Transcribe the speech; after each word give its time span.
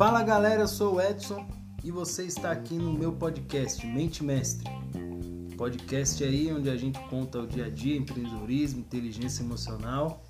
Fala 0.00 0.22
galera, 0.22 0.62
eu 0.62 0.66
sou 0.66 0.94
o 0.94 1.00
Edson 1.02 1.46
e 1.84 1.90
você 1.90 2.24
está 2.24 2.50
aqui 2.50 2.72
no 2.72 2.90
meu 2.90 3.12
podcast 3.12 3.86
Mente 3.86 4.24
Mestre. 4.24 4.66
Podcast 5.58 6.24
aí 6.24 6.50
onde 6.50 6.70
a 6.70 6.76
gente 6.78 6.98
conta 7.10 7.40
o 7.40 7.46
dia 7.46 7.66
a 7.66 7.68
dia, 7.68 7.98
empreendedorismo, 7.98 8.80
inteligência 8.80 9.42
emocional. 9.42 10.24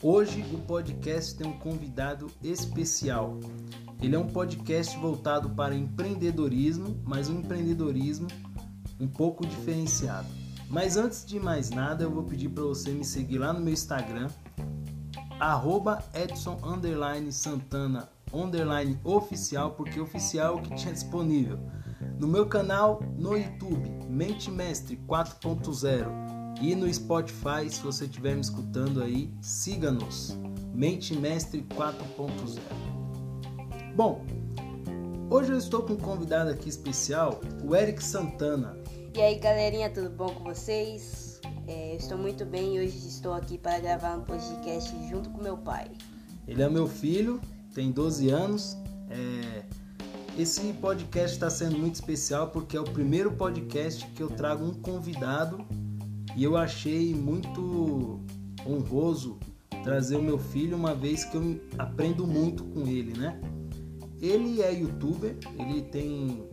Hoje 0.00 0.46
o 0.54 0.58
podcast 0.58 1.34
tem 1.34 1.48
um 1.48 1.58
convidado 1.58 2.30
especial. 2.40 3.40
Ele 4.00 4.14
é 4.14 4.18
um 4.18 4.28
podcast 4.28 4.96
voltado 4.98 5.50
para 5.50 5.74
empreendedorismo, 5.74 7.02
mas 7.04 7.28
um 7.28 7.40
empreendedorismo 7.40 8.28
um 9.00 9.08
pouco 9.08 9.44
diferenciado. 9.44 10.28
Mas 10.70 10.96
antes 10.96 11.26
de 11.26 11.40
mais 11.40 11.70
nada, 11.70 12.04
eu 12.04 12.12
vou 12.12 12.22
pedir 12.22 12.50
para 12.50 12.62
você 12.62 12.90
me 12.90 13.04
seguir 13.04 13.38
lá 13.38 13.52
no 13.52 13.58
meu 13.58 13.72
Instagram, 13.72 14.28
arroba 15.40 16.00
Edson 16.14 16.60
Santana 17.32 18.17
underline 18.32 18.98
oficial, 19.04 19.72
porque 19.72 20.00
oficial 20.00 20.56
é 20.56 20.60
o 20.60 20.62
que 20.62 20.74
tinha 20.74 20.92
disponível. 20.92 21.58
No 22.18 22.26
meu 22.26 22.46
canal 22.46 23.00
no 23.16 23.36
YouTube, 23.36 23.90
Mente 24.08 24.50
Mestre 24.50 24.96
4.0 25.08 26.06
e 26.60 26.74
no 26.74 26.92
Spotify, 26.92 27.70
se 27.70 27.80
você 27.80 28.04
estiver 28.04 28.34
me 28.34 28.40
escutando 28.40 29.02
aí, 29.02 29.32
siga-nos. 29.40 30.36
Mente 30.74 31.16
Mestre 31.16 31.62
4.0. 31.76 32.58
Bom, 33.94 34.24
hoje 35.30 35.52
eu 35.52 35.58
estou 35.58 35.82
com 35.82 35.94
um 35.94 35.96
convidado 35.96 36.50
aqui 36.50 36.68
especial, 36.68 37.40
o 37.64 37.74
Eric 37.74 38.02
Santana. 38.02 38.76
E 39.16 39.20
aí 39.20 39.38
galerinha, 39.38 39.90
tudo 39.90 40.10
bom 40.10 40.28
com 40.28 40.44
vocês? 40.44 41.40
É, 41.66 41.92
eu 41.92 41.96
estou 41.96 42.16
muito 42.16 42.44
bem 42.44 42.76
e 42.76 42.80
hoje 42.80 43.08
estou 43.08 43.32
aqui 43.32 43.58
para 43.58 43.78
gravar 43.78 44.16
um 44.16 44.22
podcast 44.22 44.90
junto 45.08 45.30
com 45.30 45.42
meu 45.42 45.56
pai. 45.58 45.90
Ele 46.46 46.62
é 46.62 46.68
meu 46.68 46.86
filho 46.86 47.40
tem 47.78 47.92
12 47.92 48.28
anos. 48.28 48.76
É... 49.08 49.62
Esse 50.36 50.72
podcast 50.74 51.36
está 51.36 51.48
sendo 51.48 51.78
muito 51.78 51.94
especial 51.94 52.48
porque 52.48 52.76
é 52.76 52.80
o 52.80 52.84
primeiro 52.84 53.30
podcast 53.32 54.04
que 54.08 54.22
eu 54.22 54.28
trago 54.28 54.64
um 54.64 54.74
convidado 54.74 55.64
e 56.36 56.42
eu 56.42 56.56
achei 56.56 57.14
muito 57.14 58.20
honroso 58.66 59.38
trazer 59.82 60.16
o 60.16 60.22
meu 60.22 60.38
filho 60.38 60.76
uma 60.76 60.94
vez 60.94 61.24
que 61.24 61.36
eu 61.36 61.60
aprendo 61.76 62.26
muito 62.26 62.64
com 62.64 62.86
ele, 62.86 63.16
né? 63.16 63.40
Ele 64.20 64.60
é 64.60 64.72
youtuber, 64.72 65.36
ele 65.58 65.82
tem 65.82 66.44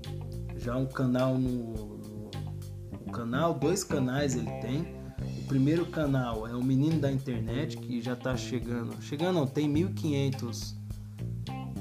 já 0.56 0.76
um 0.78 0.86
canal 0.86 1.38
no, 1.38 2.30
canal, 3.12 3.54
dois 3.54 3.84
canais 3.84 4.36
ele 4.36 4.52
tem. 4.62 4.96
O 5.40 5.48
primeiro 5.48 5.86
canal 5.88 6.48
é 6.48 6.56
o 6.56 6.64
Menino 6.64 7.00
da 7.00 7.12
Internet, 7.12 7.78
que 7.78 8.02
já 8.02 8.14
está 8.14 8.36
chegando, 8.36 9.00
chegando 9.02 9.36
não, 9.36 9.48
tem 9.48 9.68
1500 9.68 10.85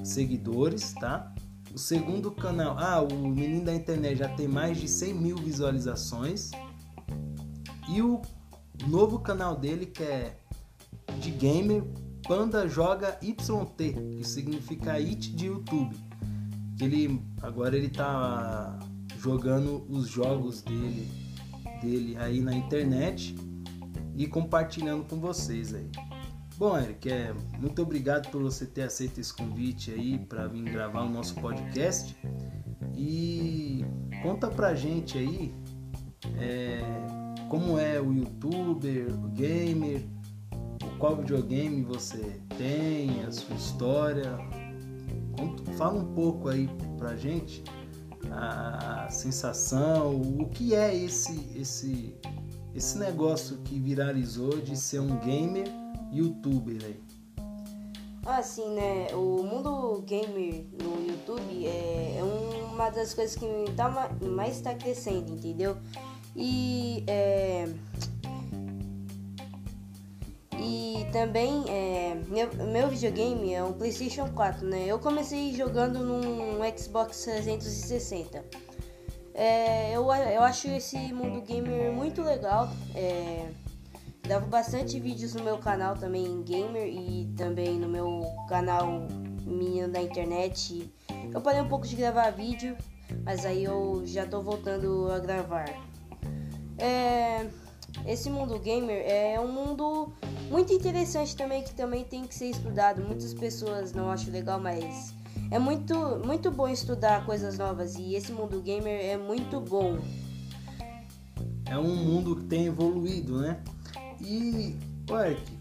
seguidores, 0.05 0.93
tá? 0.95 1.35
O 1.75 1.79
segundo 1.79 2.31
canal, 2.31 2.79
ah, 2.79 3.03
o 3.03 3.27
Menino 3.27 3.65
da 3.65 3.75
Internet 3.75 4.19
já 4.19 4.29
tem 4.29 4.47
mais 4.47 4.79
de 4.79 4.87
100 4.87 5.15
mil 5.15 5.37
visualizações. 5.37 6.51
E 7.89 8.01
o 8.01 8.23
novo 8.87 9.19
canal 9.19 9.57
dele 9.57 9.87
que 9.87 10.03
é 10.03 10.37
de 11.21 11.31
gamer 11.31 11.83
Panda 12.27 12.69
Joga 12.69 13.19
YT, 13.23 13.95
que 14.17 14.25
significa 14.25 14.93
It 14.93 15.35
de 15.35 15.47
YouTube. 15.47 15.97
Ele 16.81 17.21
agora 17.43 17.77
ele 17.77 17.89
tá 17.89 18.79
jogando 19.19 19.85
os 19.89 20.09
jogos 20.09 20.63
dele 20.63 21.11
dele 21.81 22.17
aí 22.19 22.41
na 22.41 22.55
internet 22.55 23.35
e 24.17 24.27
compartilhando 24.27 25.05
com 25.05 25.17
vocês 25.17 25.75
aí. 25.75 25.91
Bom, 26.57 26.79
Eric, 26.79 27.11
é, 27.11 27.35
muito 27.59 27.83
obrigado 27.83 28.31
por 28.31 28.41
você 28.41 28.65
ter 28.65 28.83
aceito 28.83 29.21
esse 29.21 29.35
convite 29.35 29.91
aí 29.91 30.19
para 30.19 30.47
vir 30.47 30.63
gravar 30.63 31.03
o 31.03 31.09
nosso 31.09 31.35
podcast. 31.41 32.17
E 32.97 33.85
conta 34.23 34.47
pra 34.49 34.73
gente 34.73 35.19
aí 35.19 35.53
é, 36.39 36.81
como 37.49 37.77
é 37.77 38.01
o 38.01 38.13
youtuber, 38.13 39.13
o 39.13 39.29
gamer, 39.31 40.07
qual 40.97 41.17
videogame 41.17 41.83
você 41.83 42.41
tem, 42.57 43.25
a 43.25 43.33
sua 43.33 43.57
história. 43.57 44.39
Conta, 45.37 45.73
fala 45.73 46.01
um 46.01 46.15
pouco 46.15 46.49
aí 46.49 46.69
pra 46.97 47.17
gente 47.17 47.65
a 48.31 49.09
sensação, 49.11 50.21
o 50.21 50.49
que 50.49 50.73
é 50.73 50.95
esse, 50.95 51.51
esse, 51.57 52.15
esse 52.73 52.97
negócio 52.97 53.59
que 53.59 53.77
viralizou 53.81 54.61
de 54.61 54.77
ser 54.77 55.01
um 55.01 55.19
gamer 55.19 55.84
youtuber 56.15 56.79
aí? 56.85 57.01
Assim, 58.27 58.67
né? 58.75 59.09
O 59.13 59.43
mundo 59.43 60.03
gamer 60.07 60.65
no 60.83 61.07
YouTube 61.07 61.67
é, 61.67 62.17
é 62.19 62.25
uma 62.25 62.89
das 62.91 63.13
coisas 63.13 63.37
que 63.37 63.47
tá, 63.77 64.09
mais 64.23 64.57
está 64.57 64.75
crescendo, 64.75 65.35
entendeu? 65.35 65.77
E 66.35 67.05
é, 67.07 67.69
e 70.59 71.07
também 71.13 71.65
é, 71.69 72.17
meu, 72.29 72.49
meu 72.73 72.89
videogame 72.89 73.53
é 73.53 73.63
um 73.63 73.75
PlayStation 73.75 74.29
4, 74.31 74.67
né? 74.67 74.87
Eu 74.87 74.99
comecei 74.99 75.55
jogando 75.55 75.99
num 76.01 76.59
Xbox 76.77 77.25
360. 77.25 78.43
É, 79.35 79.93
eu, 79.95 80.03
eu 80.13 80.43
acho 80.43 80.69
esse 80.69 80.97
mundo 81.13 81.43
gamer 81.43 81.93
muito 81.93 82.23
legal. 82.23 82.71
É, 82.95 83.49
Gravo 84.25 84.47
bastante 84.47 84.99
vídeos 84.99 85.35
no 85.35 85.45
meu 85.45 85.59
canal 85.59 85.97
também 85.97 86.43
gamer 86.45 86.87
e 86.87 87.31
também 87.37 87.79
no 87.79 87.87
meu 87.87 88.23
canal 88.49 89.07
Menino 89.45 89.93
da 89.93 90.01
Internet. 90.01 90.91
Eu 91.31 91.43
parei 91.43 91.61
um 91.61 91.69
pouco 91.69 91.87
de 91.87 91.95
gravar 91.95 92.31
vídeo, 92.31 92.75
mas 93.23 93.45
aí 93.45 93.65
eu 93.65 94.03
já 94.07 94.25
tô 94.25 94.41
voltando 94.41 95.11
a 95.13 95.19
gravar. 95.19 95.69
É, 96.79 97.47
esse 98.07 98.31
mundo 98.31 98.59
gamer 98.59 99.05
é 99.07 99.39
um 99.39 99.53
mundo 99.53 100.11
muito 100.49 100.73
interessante 100.73 101.37
também 101.37 101.63
que 101.63 101.75
também 101.75 102.03
tem 102.03 102.25
que 102.25 102.35
ser 102.35 102.47
estudado. 102.47 103.03
Muitas 103.03 103.35
pessoas 103.35 103.93
não 103.93 104.11
acham 104.11 104.33
legal, 104.33 104.59
mas 104.59 105.13
é 105.51 105.59
muito 105.59 105.95
muito 106.25 106.51
bom 106.51 106.67
estudar 106.67 107.27
coisas 107.27 107.59
novas 107.59 107.95
e 107.97 108.15
esse 108.15 108.33
mundo 108.33 108.63
gamer 108.63 109.05
é 109.05 109.19
muito 109.19 109.61
bom. 109.61 109.99
É 111.67 111.77
um 111.77 111.95
mundo 111.95 112.37
que 112.37 112.45
tem 112.45 112.65
evoluído, 112.65 113.39
né? 113.43 113.63
E, 114.25 114.77
Eric, 115.11 115.59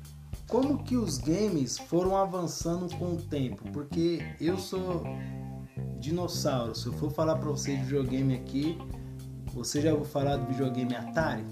como 0.48 0.84
que 0.84 0.96
os 0.96 1.18
games 1.18 1.78
foram 1.78 2.16
avançando 2.16 2.96
com 2.98 3.14
o 3.14 3.18
tempo? 3.18 3.64
Porque 3.72 4.20
eu 4.40 4.58
sou 4.58 5.04
dinossauro. 6.00 6.74
Se 6.74 6.88
eu 6.88 6.94
for 6.94 7.12
falar 7.12 7.38
para 7.38 7.50
você 7.50 7.76
de 7.76 7.84
videogame 7.84 8.36
aqui, 8.36 8.78
você 9.54 9.82
já 9.82 9.92
ouviu 9.92 10.06
falar 10.06 10.38
do 10.38 10.48
videogame 10.48 10.96
Atari? 10.96 11.46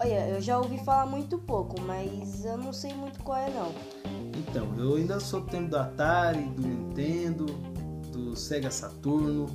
Olha, 0.00 0.28
eu 0.28 0.40
já 0.40 0.58
ouvi 0.58 0.78
falar 0.84 1.06
muito 1.06 1.38
pouco, 1.38 1.80
mas 1.80 2.44
eu 2.44 2.56
não 2.58 2.72
sei 2.72 2.92
muito 2.94 3.18
qual 3.22 3.38
é 3.38 3.50
não. 3.50 3.72
Então, 4.38 4.74
eu 4.78 4.96
ainda 4.96 5.18
sou 5.18 5.40
do 5.40 5.46
tempo 5.46 5.70
do 5.70 5.78
Atari, 5.78 6.44
do 6.50 6.62
Nintendo, 6.62 7.46
do 8.12 8.36
Sega 8.36 8.70
Saturno, 8.70 9.46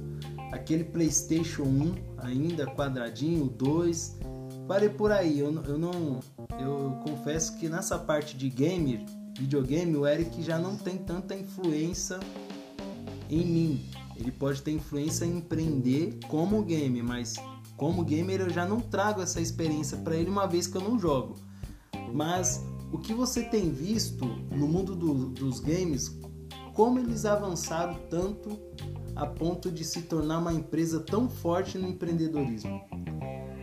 aquele 0.52 0.84
PlayStation 0.84 1.64
1 1.64 1.96
ainda 2.18 2.66
quadradinho, 2.66 3.48
2 3.50 4.20
parei 4.68 4.90
por 4.90 5.12
aí. 5.12 5.40
Eu, 5.40 5.54
eu 5.64 5.78
não. 5.78 6.20
Eu 6.60 7.00
confesso 7.04 7.58
que 7.58 7.70
nessa 7.70 7.98
parte 7.98 8.36
de 8.38 8.50
gamer, 8.50 9.06
videogame, 9.38 9.96
o 9.96 10.08
Eric 10.08 10.42
já 10.42 10.58
não 10.58 10.78
tem 10.78 10.98
tanta 10.98 11.36
influência 11.36 12.20
em 13.30 13.46
mim. 13.46 13.86
Ele 14.16 14.32
pode 14.32 14.62
ter 14.62 14.72
influência 14.72 15.26
em 15.26 15.38
empreender 15.38 16.20
como 16.28 16.62
game, 16.64 17.02
mas 17.02 17.36
como 17.76 18.04
gamer 18.04 18.42
eu 18.42 18.50
já 18.50 18.66
não 18.66 18.80
trago 18.80 19.22
essa 19.22 19.42
experiência 19.42 19.98
para 19.98 20.16
ele 20.16 20.30
uma 20.30 20.46
vez 20.46 20.68
que 20.68 20.78
eu 20.78 20.82
não 20.82 21.00
jogo. 21.00 21.36
Mas 22.14 22.64
o 22.92 23.00
que 23.00 23.14
você 23.14 23.44
tem 23.44 23.72
visto 23.72 24.26
no 24.52 24.68
mundo 24.68 24.96
do, 24.96 25.30
dos 25.30 25.60
games, 25.60 26.20
como 26.74 27.00
eles 27.00 27.26
avançaram 27.26 27.96
tanto 28.10 28.60
a 29.16 29.26
ponto 29.26 29.72
de 29.72 29.84
se 29.84 30.04
tornar 30.04 30.40
uma 30.40 30.54
empresa 30.54 31.00
tão 31.00 31.30
forte 31.30 31.78
no 31.78 31.88
empreendedorismo? 31.88 32.82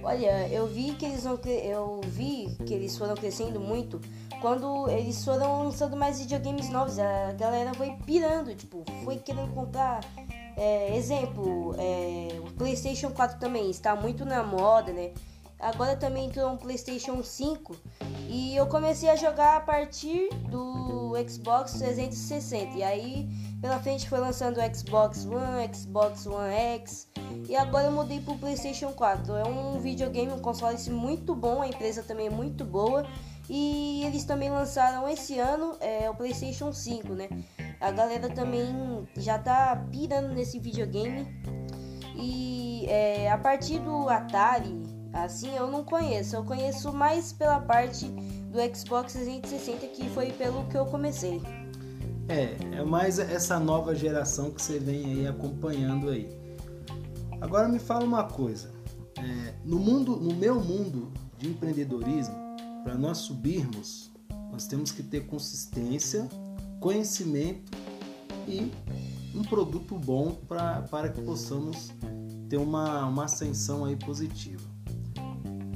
Olha, 0.09 0.49
eu 0.49 0.67
vi 0.67 0.95
que 0.95 1.05
eles 1.05 1.25
vão, 1.25 1.39
eu 1.45 2.01
vi 2.03 2.57
que 2.65 2.73
eles 2.73 2.97
foram 2.97 3.15
crescendo 3.15 3.61
muito 3.61 4.01
quando 4.41 4.89
eles 4.89 5.23
foram 5.23 5.65
lançando 5.65 5.99
mais 5.99 6.19
videogames 6.19 6.71
novos. 6.71 6.99
A 6.99 7.33
galera 7.33 7.75
foi 7.75 7.95
pirando, 8.07 8.55
tipo, 8.55 8.83
foi 9.05 9.19
querendo 9.19 9.53
comprar. 9.53 10.01
É, 10.57 10.97
exemplo, 10.97 11.75
é, 11.77 12.41
o 12.41 12.51
PlayStation 12.53 13.11
4 13.11 13.39
também 13.39 13.71
está 13.71 13.95
muito 13.95 14.25
na 14.25 14.43
moda, 14.43 14.95
né? 14.95 15.13
Agora 15.61 15.95
também 15.95 16.29
entrou 16.29 16.53
um 16.53 16.57
PlayStation 16.57 17.23
5 17.23 17.77
e 18.31 18.57
eu 18.57 18.67
comecei 18.67 19.11
a 19.11 19.17
jogar 19.17 19.59
a 19.59 19.61
partir 19.61 20.31
do 20.49 21.13
Xbox 21.29 21.73
360. 21.73 22.79
E 22.79 22.83
aí 22.83 23.29
pela 23.61 23.79
frente 23.79 24.09
foi 24.09 24.21
lançando 24.21 24.59
o 24.59 24.77
Xbox 24.77 25.27
One, 25.27 25.75
Xbox 25.75 26.27
One 26.27 26.55
X 26.55 27.09
e 27.49 27.57
agora 27.57 27.87
eu 27.87 27.93
mudei 27.93 28.21
pro 28.21 28.37
PlayStation 28.37 28.93
4. 28.93 29.35
É 29.35 29.45
um 29.45 29.81
videogame, 29.81 30.33
um 30.33 30.39
console 30.39 30.77
muito 30.91 31.35
bom, 31.35 31.63
a 31.63 31.69
empresa 31.69 32.03
também 32.03 32.27
é 32.27 32.31
muito 32.31 32.65
boa. 32.65 33.07
E 33.51 34.05
eles 34.05 34.25
também 34.25 34.51
lançaram 34.51 35.09
esse 35.09 35.39
ano 35.39 35.75
é, 35.81 36.11
o 36.11 36.15
PlayStation 36.15 36.71
5, 36.71 37.15
né? 37.15 37.29
a 37.81 37.91
galera 37.91 38.29
também 38.29 39.07
já 39.17 39.39
tá 39.39 39.87
pirando 39.91 40.35
nesse 40.35 40.59
videogame. 40.59 41.27
E 42.17 42.87
é, 42.89 43.31
a 43.31 43.39
partir 43.39 43.79
do 43.79 44.09
Atari, 44.09 44.83
assim, 45.13 45.55
eu 45.57 45.69
não 45.69 45.85
conheço. 45.85 46.37
Eu 46.37 46.45
conheço 46.45 46.93
mais 46.93 47.33
pela 47.33 47.61
parte 47.61 48.07
do 48.07 48.59
Xbox 48.77 49.13
360, 49.13 49.87
que 49.89 50.09
foi 50.11 50.33
pelo 50.33 50.65
que 50.67 50.77
eu 50.77 50.87
comecei. 50.87 51.41
É, 52.29 52.57
é 52.77 52.85
mais 52.85 53.19
essa 53.19 53.59
nova 53.59 53.95
geração 53.95 54.51
que 54.51 54.61
você 54.61 54.79
vem 54.79 55.05
aí 55.07 55.27
acompanhando 55.27 56.11
aí. 56.11 56.29
Agora 57.41 57.67
me 57.69 57.79
fala 57.79 58.05
uma 58.05 58.25
coisa. 58.25 58.71
É, 59.17 59.55
no 59.65 59.79
mundo, 59.79 60.17
no 60.17 60.35
meu 60.35 60.61
mundo 60.61 61.11
de 61.39 61.49
empreendedorismo, 61.49 62.35
para 62.85 62.97
nós 62.97 63.19
subirmos, 63.19 64.11
nós 64.53 64.67
temos 64.67 64.93
que 64.93 65.03
ter 65.03 65.27
consistência, 65.27 66.29
conhecimento 66.81 67.73
e 68.47 68.71
um 69.35 69.43
produto 69.43 69.95
bom 69.97 70.37
pra, 70.47 70.83
para 70.83 71.09
que 71.09 71.23
possamos 71.23 71.91
ter 72.49 72.59
uma, 72.59 73.07
uma 73.07 73.25
ascensão 73.25 73.85
aí 73.85 73.97
positiva. 73.97 74.68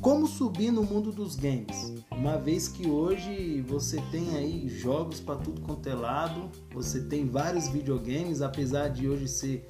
Como 0.02 0.26
subir 0.26 0.72
no 0.72 0.82
mundo 0.82 1.12
dos 1.12 1.36
games? 1.36 1.94
Uma 2.10 2.36
vez 2.36 2.66
que 2.66 2.90
hoje 2.90 3.60
você 3.60 4.02
tem 4.10 4.36
aí 4.36 4.68
jogos 4.68 5.20
para 5.20 5.36
tudo 5.36 5.60
quanto 5.60 5.88
é 5.88 5.94
lado, 5.94 6.50
você 6.74 7.04
tem 7.04 7.24
vários 7.24 7.68
videogames, 7.68 8.42
apesar 8.42 8.88
de 8.88 9.08
hoje 9.08 9.28
ser 9.28 9.64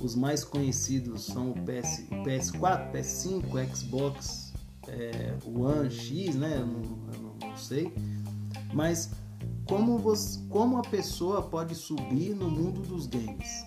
os 0.00 0.14
mais 0.14 0.44
conhecidos 0.44 1.24
são 1.24 1.50
o 1.50 1.54
PS, 1.54 2.04
PS4, 2.24 2.92
PS5, 2.92 3.74
Xbox 3.74 4.52
é, 4.86 5.34
One 5.44 5.90
X, 5.90 6.36
né? 6.36 6.58
Eu 6.58 6.66
não, 6.66 6.82
eu 7.12 7.48
não 7.48 7.56
sei. 7.56 7.92
Mas 8.72 9.10
como, 9.68 9.98
você, 9.98 10.38
como 10.50 10.78
a 10.78 10.82
pessoa 10.82 11.42
pode 11.42 11.74
subir 11.74 12.32
no 12.32 12.48
mundo 12.48 12.80
dos 12.80 13.08
games? 13.08 13.66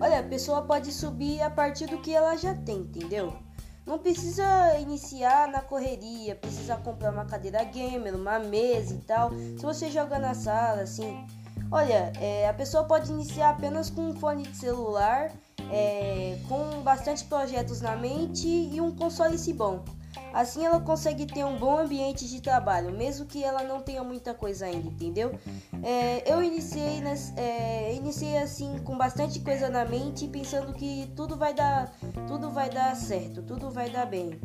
Olha, 0.00 0.18
a 0.18 0.24
pessoa 0.24 0.62
pode 0.62 0.92
subir 0.92 1.40
a 1.42 1.50
partir 1.50 1.86
do 1.86 1.98
que 1.98 2.12
ela 2.12 2.34
já 2.36 2.56
tem, 2.56 2.78
entendeu? 2.78 3.45
Não 3.86 3.98
precisa 4.00 4.44
iniciar 4.80 5.46
na 5.46 5.60
correria, 5.60 6.34
precisa 6.34 6.76
comprar 6.76 7.12
uma 7.12 7.24
cadeira 7.24 7.62
gamer, 7.62 8.16
uma 8.16 8.38
mesa 8.38 8.94
e 8.94 8.98
tal. 8.98 9.30
Se 9.30 9.62
você 9.62 9.88
joga 9.90 10.18
na 10.18 10.34
sala, 10.34 10.82
assim. 10.82 11.24
Olha, 11.70 12.12
é, 12.20 12.48
a 12.48 12.54
pessoa 12.54 12.84
pode 12.84 13.10
iniciar 13.12 13.50
apenas 13.50 13.88
com 13.88 14.10
um 14.10 14.14
fone 14.14 14.42
de 14.42 14.56
celular, 14.56 15.32
é, 15.70 16.36
com 16.48 16.82
bastante 16.82 17.24
projetos 17.24 17.80
na 17.80 17.96
mente 17.96 18.48
e 18.48 18.80
um 18.80 18.90
console 18.90 19.36
bom. 19.52 19.84
Assim 20.32 20.64
ela 20.64 20.80
consegue 20.80 21.26
ter 21.26 21.44
um 21.44 21.56
bom 21.56 21.78
ambiente 21.78 22.28
de 22.28 22.40
trabalho, 22.40 22.92
mesmo 22.92 23.26
que 23.26 23.42
ela 23.42 23.62
não 23.62 23.80
tenha 23.80 24.04
muita 24.04 24.34
coisa 24.34 24.66
ainda, 24.66 24.88
entendeu? 24.88 25.38
É, 25.82 26.30
eu 26.30 26.42
iniciei, 26.42 27.02
é, 27.36 27.94
iniciei 27.94 28.38
assim 28.38 28.78
com 28.78 28.96
bastante 28.96 29.40
coisa 29.40 29.68
na 29.68 29.84
mente, 29.84 30.28
pensando 30.28 30.72
que 30.72 31.10
tudo 31.16 31.36
vai 31.36 31.54
dar, 31.54 31.92
tudo 32.26 32.50
vai 32.50 32.68
dar 32.68 32.94
certo, 32.96 33.42
tudo 33.42 33.70
vai 33.70 33.90
dar 33.90 34.06
bem. 34.06 34.38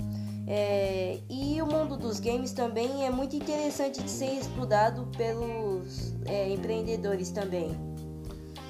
É, 0.48 1.20
e 1.30 1.62
o 1.62 1.66
mundo 1.66 1.96
dos 1.96 2.20
games 2.20 2.52
também 2.52 3.06
é 3.06 3.10
muito 3.10 3.36
interessante 3.36 4.02
de 4.02 4.10
ser 4.10 4.34
estudado 4.34 5.08
pelos 5.16 6.14
é, 6.26 6.50
empreendedores 6.50 7.32
também. 7.32 7.72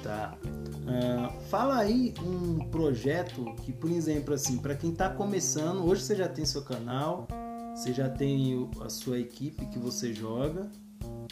Tá. 0.02 0.36
Uh, 0.82 1.40
fala 1.42 1.78
aí 1.78 2.12
um 2.20 2.68
projeto 2.68 3.44
que, 3.62 3.72
por 3.72 3.90
exemplo, 3.90 4.34
assim, 4.34 4.58
para 4.58 4.74
quem 4.74 4.90
está 4.90 5.08
começando, 5.08 5.84
hoje 5.84 6.02
você 6.02 6.16
já 6.16 6.28
tem 6.28 6.44
seu 6.44 6.62
canal, 6.62 7.28
você 7.74 7.92
já 7.92 8.08
tem 8.08 8.68
a 8.80 8.88
sua 8.88 9.18
equipe 9.18 9.66
que 9.66 9.78
você 9.78 10.12
joga, 10.12 10.68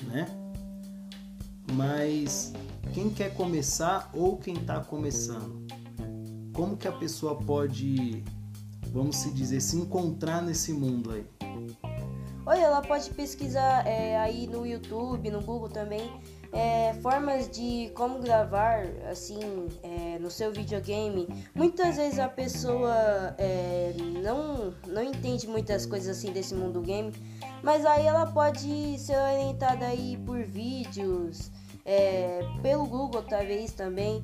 né? 0.05 0.27
Mas 1.73 2.53
quem 2.93 3.11
quer 3.11 3.35
começar 3.35 4.11
ou 4.15 4.37
quem 4.37 4.55
está 4.55 4.81
começando, 4.81 5.67
como 6.53 6.77
que 6.77 6.87
a 6.87 6.93
pessoa 6.93 7.37
pode, 7.37 8.23
vamos 8.93 9.17
se 9.17 9.31
dizer, 9.33 9.61
se 9.61 9.77
encontrar 9.77 10.43
nesse 10.43 10.73
mundo 10.73 11.11
aí? 11.11 11.27
Olha, 12.47 12.61
ela 12.61 12.83
pode 12.83 13.11
pesquisar 13.11 13.87
é, 13.87 14.17
aí 14.19 14.47
no 14.47 14.65
YouTube, 14.67 15.31
no 15.31 15.41
Google 15.41 15.69
também 15.69 16.11
é, 16.53 16.95
formas 17.03 17.49
de 17.49 17.91
como 17.95 18.19
gravar 18.19 18.85
assim 19.11 19.69
é, 19.83 20.19
no 20.19 20.31
seu 20.31 20.53
videogame. 20.53 21.29
Muitas 21.55 21.97
vezes 21.97 22.19
a 22.19 22.29
pessoa 22.29 23.35
é, 23.39 23.95
não, 24.23 24.75
não 24.87 25.03
entende 25.03 25.47
muitas 25.47 25.87
coisas 25.87 26.17
assim 26.17 26.33
desse 26.33 26.55
mundo 26.55 26.81
game, 26.81 27.13
mas 27.63 27.85
aí 27.85 28.07
ela 28.07 28.27
pode 28.27 28.99
ser 28.99 29.17
orientada 29.17 29.87
aí 29.87 30.17
por 30.27 30.43
vídeos, 30.43 31.51
é, 31.85 32.41
pelo 32.63 32.87
Google 32.87 33.23
talvez 33.23 33.73
também. 33.73 34.23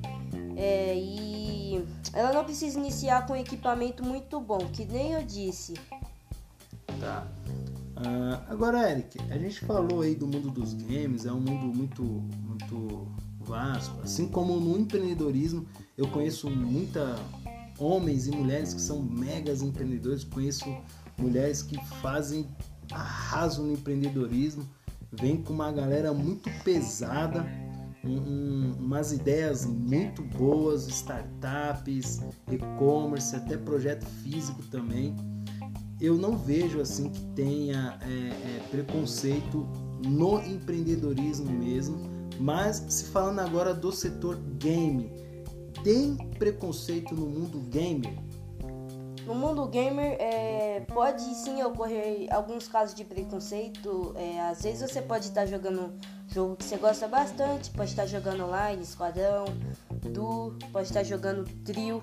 É, 0.55 0.95
e 0.95 1.85
ela 2.13 2.33
não 2.33 2.43
precisa 2.43 2.79
iniciar 2.79 3.27
com 3.27 3.35
equipamento 3.35 4.03
muito 4.03 4.39
bom, 4.41 4.57
que 4.57 4.85
nem 4.85 5.13
eu 5.13 5.23
disse. 5.23 5.75
Tá. 6.99 7.27
Uh, 7.97 8.39
agora, 8.47 8.91
Eric, 8.91 9.17
a 9.31 9.37
gente 9.39 9.59
falou 9.61 10.01
aí 10.01 10.13
do 10.13 10.27
mundo 10.27 10.51
dos 10.51 10.73
games, 10.75 11.25
é 11.25 11.31
um 11.31 11.39
mundo 11.39 11.75
muito, 11.75 12.03
muito 12.03 13.07
vasto. 13.39 13.99
Assim 14.03 14.27
como 14.27 14.59
no 14.59 14.77
empreendedorismo, 14.77 15.65
eu 15.97 16.07
conheço 16.09 16.47
muita 16.47 17.15
homens 17.79 18.27
e 18.27 18.31
mulheres 18.31 18.75
que 18.75 18.81
são 18.81 19.01
megas 19.01 19.63
empreendedores, 19.63 20.23
conheço 20.23 20.65
mulheres 21.17 21.63
que 21.63 21.83
fazem 21.99 22.45
arraso 22.91 23.63
no 23.63 23.73
empreendedorismo, 23.73 24.63
vem 25.11 25.41
com 25.41 25.53
uma 25.53 25.71
galera 25.71 26.13
muito 26.13 26.51
pesada, 26.63 27.47
um, 28.03 28.73
umas 28.77 29.11
ideias 29.11 29.65
muito 29.65 30.21
boas, 30.21 30.87
startups, 30.87 32.21
e-commerce, 32.51 33.35
até 33.35 33.57
projeto 33.57 34.05
físico 34.05 34.61
também 34.67 35.15
eu 35.99 36.15
não 36.15 36.37
vejo 36.37 36.79
assim 36.79 37.09
que 37.09 37.21
tenha 37.35 37.97
é, 38.01 38.07
é, 38.07 38.59
preconceito 38.69 39.67
no 40.05 40.39
empreendedorismo 40.39 41.51
mesmo, 41.51 41.97
mas 42.39 42.85
se 42.87 43.05
falando 43.05 43.39
agora 43.39 43.73
do 43.73 43.91
setor 43.91 44.37
game, 44.59 45.11
tem 45.83 46.15
preconceito 46.37 47.15
no 47.15 47.25
mundo 47.25 47.59
gamer? 47.69 48.13
No 49.25 49.35
mundo 49.35 49.65
gamer 49.67 50.15
é, 50.21 50.79
pode 50.87 51.21
sim 51.21 51.61
ocorrer 51.61 52.33
alguns 52.33 52.67
casos 52.67 52.95
de 52.95 53.03
preconceito. 53.03 54.13
É, 54.15 54.39
às 54.39 54.61
vezes 54.61 54.89
você 54.89 55.01
pode 55.01 55.25
estar 55.25 55.45
jogando 55.45 55.93
jogo 56.27 56.55
que 56.55 56.63
você 56.63 56.77
gosta 56.77 57.07
bastante, 57.07 57.69
pode 57.71 57.89
estar 57.89 58.05
jogando 58.05 58.45
online, 58.45 58.81
esquadrão, 58.81 59.45
duo, 60.13 60.55
pode 60.71 60.87
estar 60.87 61.03
jogando 61.03 61.43
trio 61.65 62.01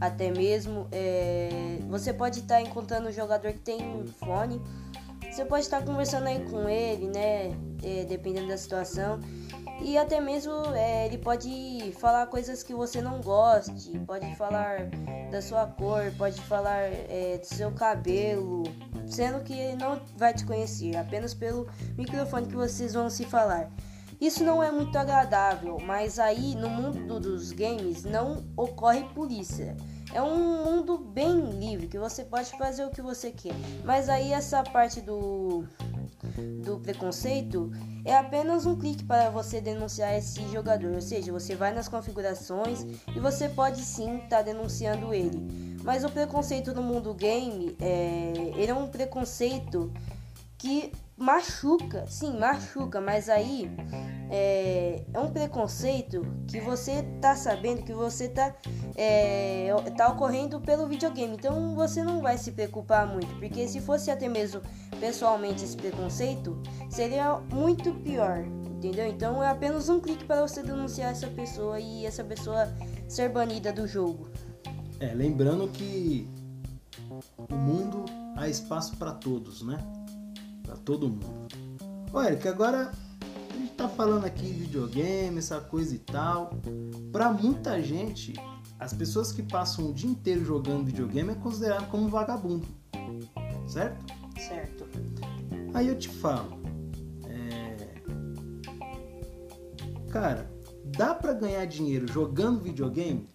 até 0.00 0.30
mesmo. 0.30 0.88
É, 0.92 1.78
você 1.88 2.12
pode 2.12 2.40
estar 2.40 2.60
encontrando 2.60 3.08
um 3.08 3.12
jogador 3.12 3.52
que 3.52 3.60
tem 3.60 3.82
um 3.82 4.06
fone. 4.06 4.60
Você 5.30 5.44
pode 5.44 5.64
estar 5.64 5.84
conversando 5.84 6.26
aí 6.28 6.44
com 6.44 6.68
ele, 6.68 7.08
né? 7.08 7.56
É, 7.82 8.04
dependendo 8.04 8.48
da 8.48 8.56
situação. 8.56 9.18
E 9.80 9.98
até 9.98 10.20
mesmo 10.20 10.52
é, 10.74 11.06
ele 11.06 11.18
pode 11.18 11.92
falar 11.98 12.26
coisas 12.28 12.62
que 12.62 12.72
você 12.72 13.02
não 13.02 13.20
goste, 13.20 13.98
pode 14.06 14.34
falar 14.36 14.88
da 15.30 15.42
sua 15.42 15.66
cor, 15.66 16.12
pode 16.16 16.40
falar 16.42 16.82
é, 16.82 17.38
do 17.38 17.46
seu 17.46 17.72
cabelo, 17.72 18.62
sendo 19.06 19.40
que 19.42 19.52
ele 19.52 19.76
não 19.76 20.00
vai 20.16 20.32
te 20.32 20.44
conhecer, 20.44 20.96
apenas 20.96 21.34
pelo 21.34 21.66
microfone 21.98 22.46
que 22.46 22.54
vocês 22.54 22.94
vão 22.94 23.10
se 23.10 23.24
falar. 23.24 23.68
Isso 24.20 24.44
não 24.44 24.62
é 24.62 24.70
muito 24.70 24.96
agradável, 24.96 25.78
mas 25.78 26.18
aí 26.18 26.54
no 26.54 26.68
mundo 26.68 27.20
dos 27.20 27.52
games 27.52 28.04
não 28.04 28.44
ocorre 28.56 29.04
polícia. 29.14 29.76
É 30.12 30.22
um 30.22 30.64
mundo 30.64 30.96
bem 30.96 31.50
livre 31.58 31.88
que 31.88 31.98
você 31.98 32.24
pode 32.24 32.50
fazer 32.56 32.84
o 32.84 32.90
que 32.90 33.02
você 33.02 33.30
quer. 33.30 33.54
Mas 33.84 34.08
aí 34.08 34.32
essa 34.32 34.62
parte 34.62 35.00
do 35.00 35.64
do 36.64 36.78
preconceito 36.80 37.70
é 38.04 38.16
apenas 38.16 38.66
um 38.66 38.76
clique 38.76 39.04
para 39.04 39.30
você 39.30 39.60
denunciar 39.60 40.14
esse 40.14 40.40
jogador, 40.48 40.94
ou 40.94 41.00
seja, 41.00 41.32
você 41.32 41.54
vai 41.54 41.72
nas 41.72 41.88
configurações 41.88 42.82
e 43.14 43.20
você 43.20 43.48
pode 43.48 43.82
sim 43.82 44.16
estar 44.16 44.38
tá 44.38 44.42
denunciando 44.42 45.12
ele. 45.12 45.78
Mas 45.82 46.04
o 46.04 46.10
preconceito 46.10 46.74
no 46.74 46.82
mundo 46.82 47.12
game 47.14 47.76
é, 47.80 48.32
ele 48.56 48.70
é 48.70 48.74
um 48.74 48.88
preconceito 48.88 49.92
que 50.56 50.92
machuca, 51.16 52.06
sim, 52.06 52.38
machuca, 52.38 53.00
mas 53.00 53.28
aí 53.28 53.70
é, 54.30 55.04
é, 55.12 55.18
um 55.20 55.30
preconceito 55.30 56.26
que 56.48 56.60
você 56.60 57.02
tá 57.20 57.36
sabendo 57.36 57.82
que 57.82 57.92
você 57.92 58.28
tá, 58.28 58.54
é, 58.96 59.72
tá 59.96 60.08
ocorrendo 60.08 60.60
pelo 60.60 60.88
videogame. 60.88 61.34
Então 61.34 61.74
você 61.74 62.02
não 62.02 62.20
vai 62.20 62.36
se 62.36 62.52
preocupar 62.52 63.06
muito, 63.06 63.32
porque 63.38 63.68
se 63.68 63.80
fosse 63.80 64.10
até 64.10 64.28
mesmo 64.28 64.60
pessoalmente 64.98 65.64
esse 65.64 65.76
preconceito, 65.76 66.60
seria 66.90 67.38
muito 67.52 67.94
pior, 67.94 68.44
entendeu? 68.76 69.06
Então 69.06 69.42
é 69.42 69.48
apenas 69.48 69.88
um 69.88 70.00
clique 70.00 70.24
para 70.24 70.46
você 70.46 70.62
denunciar 70.62 71.12
essa 71.12 71.28
pessoa 71.28 71.78
e 71.78 72.04
essa 72.04 72.24
pessoa 72.24 72.72
ser 73.08 73.28
banida 73.28 73.72
do 73.72 73.86
jogo. 73.86 74.28
É, 74.98 75.12
lembrando 75.14 75.68
que 75.68 76.28
o 77.50 77.54
mundo 77.54 78.04
há 78.36 78.48
espaço 78.48 78.96
para 78.96 79.12
todos, 79.12 79.62
né? 79.62 79.78
Para 80.64 80.76
todo 80.76 81.08
mundo. 81.08 81.46
Ô 82.12 82.20
Eric, 82.20 82.48
agora 82.48 82.90
tá 83.76 83.88
falando 83.88 84.24
aqui 84.24 84.46
videogame, 84.46 85.38
essa 85.38 85.60
coisa 85.60 85.94
e 85.94 85.98
tal. 85.98 86.50
Para 87.12 87.30
muita 87.30 87.82
gente, 87.82 88.32
as 88.78 88.92
pessoas 88.92 89.32
que 89.32 89.42
passam 89.42 89.90
o 89.90 89.92
dia 89.92 90.08
inteiro 90.08 90.44
jogando 90.44 90.86
videogame 90.86 91.30
é 91.30 91.34
considerado 91.34 91.88
como 91.90 92.08
vagabundo. 92.08 92.66
Certo? 93.66 94.04
Certo. 94.38 94.86
Aí 95.74 95.88
eu 95.88 95.98
te 95.98 96.08
falo, 96.08 96.60
é... 97.28 97.76
cara, 100.10 100.50
dá 100.84 101.14
para 101.14 101.32
ganhar 101.32 101.64
dinheiro 101.66 102.06
jogando 102.10 102.60
videogame? 102.60 103.28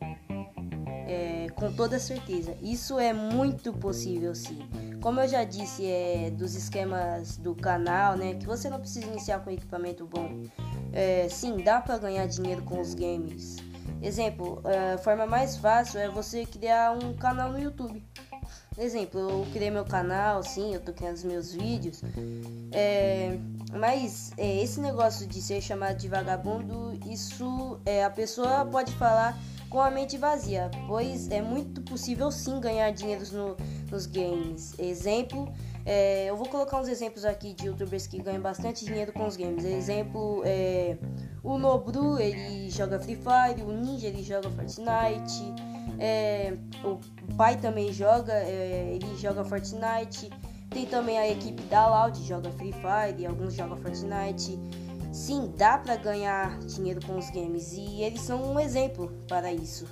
É, 1.08 1.48
com 1.56 1.72
toda 1.74 2.00
certeza. 2.00 2.56
Isso 2.62 2.98
é 2.98 3.12
muito 3.12 3.74
possível, 3.74 4.34
sim. 4.34 4.60
Como 5.02 5.22
eu 5.22 5.28
já 5.28 5.44
disse, 5.44 5.86
é 5.86 6.30
dos 6.30 6.56
esquemas 6.56 7.38
do 7.38 7.56
canal, 7.56 8.18
né? 8.18 8.34
Que 8.34 8.46
você 8.46 8.70
não 8.70 8.80
precisa 8.80 9.06
iniciar 9.06 9.40
com 9.40 9.50
equipamento 9.50 10.06
bom. 10.06 10.44
É, 10.92 11.28
sim, 11.30 11.58
dá 11.58 11.80
para 11.80 11.98
ganhar 11.98 12.26
dinheiro 12.28 12.62
com 12.64 12.80
os 12.80 12.94
games. 12.94 13.58
Exemplo, 14.02 14.62
a 14.66 14.98
forma 14.98 15.26
mais 15.26 15.58
fácil 15.58 16.00
é 16.00 16.10
você 16.10 16.46
criar 16.46 16.92
um 16.92 17.14
canal 17.14 17.52
no 17.52 17.60
YouTube. 17.60 18.04
Exemplo, 18.78 19.20
eu 19.20 19.48
criei 19.52 19.70
meu 19.70 19.84
canal, 19.84 20.42
sim, 20.42 20.74
eu 20.74 20.80
tô 20.80 20.94
criando 20.94 21.16
os 21.16 21.24
meus 21.24 21.54
vídeos. 21.54 22.02
É, 22.72 23.38
mas 23.74 24.32
é, 24.38 24.62
esse 24.62 24.80
negócio 24.80 25.28
de 25.28 25.42
ser 25.42 25.62
chamado 25.62 25.98
de 25.98 26.08
vagabundo, 26.08 26.98
isso 27.06 27.80
é, 27.86 28.06
a 28.06 28.10
pessoa 28.10 28.66
pode 28.66 28.94
falar 28.96 29.38
com 29.70 29.80
a 29.80 29.92
mente 29.92 30.18
vazia, 30.18 30.70
pois 30.88 31.30
é 31.30 31.42
muito 31.42 31.82
possível 31.82 32.32
sim 32.32 32.60
ganhar 32.60 32.92
dinheiro 32.92 33.24
no, 33.32 33.58
nos 33.92 34.06
games. 34.06 34.78
Exemplo, 34.80 35.52
é, 35.86 36.26
eu 36.26 36.36
vou 36.36 36.48
colocar 36.48 36.80
uns 36.80 36.88
exemplos 36.88 37.24
aqui 37.24 37.54
de 37.54 37.68
youtubers 37.68 38.08
que 38.08 38.22
ganham 38.22 38.42
bastante 38.42 38.84
dinheiro 38.84 39.14
com 39.14 39.26
os 39.28 39.36
games. 39.36 39.64
Exemplo, 39.64 40.42
é, 40.46 40.98
o 41.44 41.58
Nobru, 41.58 42.20
ele 42.20 42.70
joga 42.70 43.00
Free 43.00 43.16
Fire, 43.16 43.62
o 43.62 43.72
Ninja, 43.72 44.08
ele 44.08 44.24
joga 44.24 44.50
Fortnite. 44.50 45.54
É, 46.00 46.56
o 46.84 47.36
pai 47.36 47.58
também 47.58 47.92
joga, 47.94 48.34
é, 48.34 48.94
ele 48.96 49.16
joga 49.18 49.44
Fortnite. 49.44 50.30
Tem 50.70 50.86
também 50.86 51.18
a 51.18 51.28
equipe 51.28 51.64
da 51.64 51.88
Loud, 51.88 52.24
joga 52.24 52.52
Free 52.52 52.74
Fire, 52.74 53.26
alguns 53.26 53.56
jogam 53.56 53.78
Fortnite. 53.78 54.60
Sim, 55.12 55.52
dá 55.58 55.78
para 55.78 55.96
ganhar 55.96 56.60
dinheiro 56.60 57.06
com 57.06 57.18
os 57.18 57.30
games 57.32 57.74
e 57.74 58.02
eles 58.02 58.22
são 58.22 58.54
um 58.54 58.60
exemplo 58.60 59.12
para 59.28 59.52
isso. 59.52 59.86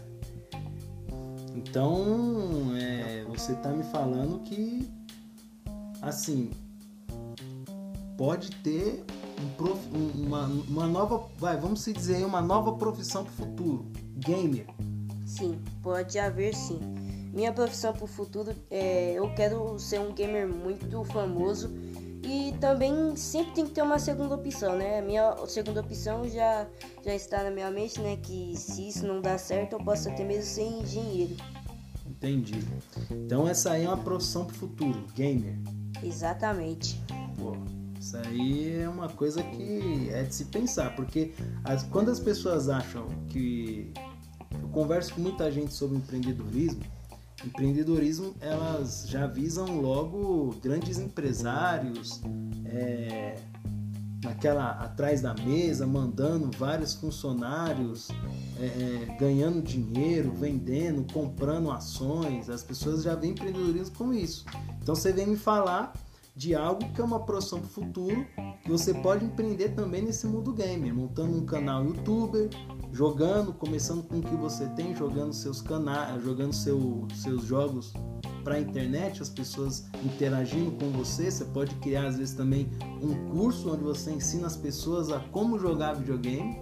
Então, 1.55 2.75
é, 2.79 3.25
você 3.27 3.55
tá 3.55 3.69
me 3.69 3.83
falando 3.85 4.39
que, 4.43 4.87
assim, 6.03 6.51
pode 8.15 8.51
ter 8.57 9.03
um 9.41 9.49
prof, 9.55 9.79
uma, 10.15 10.45
uma 10.45 10.87
nova, 10.87 11.27
vai, 11.37 11.57
vamos 11.57 11.81
se 11.81 11.93
dizer, 11.93 12.23
uma 12.23 12.41
nova 12.41 12.73
profissão 12.73 13.23
para 13.23 13.31
o 13.31 13.35
futuro, 13.35 13.85
gamer. 14.15 14.67
Sim, 15.25 15.59
pode 15.81 16.19
haver 16.19 16.53
sim. 16.53 16.79
Minha 17.33 17.51
profissão 17.51 17.91
para 17.91 18.05
o 18.05 18.07
futuro 18.07 18.55
é 18.69 19.13
eu 19.13 19.33
quero 19.35 19.77
ser 19.77 19.99
um 19.99 20.13
gamer 20.13 20.47
muito 20.47 21.03
famoso 21.05 21.69
e 22.27 22.51
também 22.59 23.15
sempre 23.15 23.53
tem 23.53 23.65
que 23.65 23.71
ter 23.71 23.81
uma 23.81 23.97
segunda 23.97 24.35
opção, 24.35 24.75
né? 24.75 24.99
A 24.99 25.01
minha 25.01 25.33
segunda 25.47 25.79
opção 25.79 26.27
já, 26.27 26.67
já 27.01 27.15
está 27.15 27.41
na 27.41 27.49
minha 27.49 27.71
mente, 27.71 28.01
né? 28.01 28.17
Que 28.17 28.53
se 28.53 28.89
isso 28.89 29.07
não 29.07 29.21
dá 29.21 29.37
certo, 29.37 29.73
eu 29.73 29.79
posso 29.79 30.09
até 30.09 30.25
mesmo 30.25 30.43
ser 30.43 30.63
engenheiro. 30.63 31.37
Entendi. 32.05 32.59
Então 33.09 33.47
essa 33.47 33.71
aí 33.71 33.85
é 33.85 33.87
uma 33.87 33.97
profissão 33.97 34.43
para 34.43 34.55
o 34.55 34.57
futuro, 34.57 35.05
gamer. 35.15 35.57
Exatamente. 36.03 37.01
Pô, 37.39 37.55
isso 37.97 38.17
aí 38.17 38.81
é 38.81 38.89
uma 38.89 39.07
coisa 39.07 39.41
que 39.41 40.09
é 40.11 40.23
de 40.23 40.35
se 40.35 40.45
pensar, 40.45 40.97
porque 40.97 41.33
as, 41.63 41.83
quando 41.83 42.11
as 42.11 42.19
pessoas 42.19 42.67
acham 42.67 43.07
que 43.29 43.93
eu 44.61 44.67
converso 44.69 45.13
com 45.13 45.21
muita 45.21 45.49
gente 45.49 45.73
sobre 45.73 45.97
empreendedorismo. 45.97 46.81
Empreendedorismo 47.45 48.35
elas 48.39 49.07
já 49.07 49.27
visam 49.27 49.79
logo 49.79 50.55
grandes 50.61 50.97
empresários, 50.97 52.21
é, 52.65 53.35
naquela 54.23 54.71
atrás 54.71 55.21
da 55.21 55.33
mesa, 55.33 55.85
mandando 55.85 56.49
vários 56.57 56.95
funcionários, 56.95 58.09
é, 58.59 58.65
é, 58.65 59.17
ganhando 59.19 59.61
dinheiro, 59.61 60.31
vendendo, 60.31 61.05
comprando 61.13 61.71
ações. 61.71 62.49
As 62.49 62.63
pessoas 62.63 63.03
já 63.03 63.15
veem 63.15 63.33
empreendedorismo 63.33 63.95
como 63.95 64.13
isso. 64.13 64.45
Então 64.81 64.95
você 64.95 65.13
vem 65.13 65.27
me 65.27 65.37
falar 65.37 65.93
de 66.35 66.53
algo 66.53 66.87
que 66.93 67.01
é 67.01 67.03
uma 67.03 67.19
profissão 67.19 67.59
para 67.59 67.67
o 67.67 67.71
futuro, 67.71 68.25
que 68.63 68.69
você 68.69 68.93
pode 68.93 69.25
empreender 69.25 69.69
também 69.69 70.03
nesse 70.03 70.27
mundo 70.27 70.53
gamer, 70.53 70.93
montando 70.93 71.35
um 71.35 71.45
canal 71.45 71.83
youtuber, 71.83 72.49
jogando, 72.91 73.53
começando 73.53 74.03
com 74.03 74.19
o 74.19 74.21
que 74.21 74.35
você 74.35 74.65
tem, 74.69 74.95
jogando 74.95 75.33
seus 75.33 75.61
canais, 75.61 76.23
jogando 76.23 76.53
seu, 76.53 77.07
seus 77.15 77.43
jogos 77.43 77.93
para 78.43 78.55
a 78.55 78.59
internet, 78.59 79.21
as 79.21 79.29
pessoas 79.29 79.85
interagindo 80.03 80.71
com 80.71 80.89
você. 80.91 81.29
Você 81.29 81.45
pode 81.45 81.75
criar 81.75 82.07
às 82.07 82.17
vezes 82.17 82.33
também 82.33 82.69
um 83.01 83.29
curso 83.31 83.71
onde 83.71 83.83
você 83.83 84.11
ensina 84.11 84.47
as 84.47 84.55
pessoas 84.55 85.11
a 85.11 85.19
como 85.19 85.59
jogar 85.59 85.93
videogame, 85.93 86.57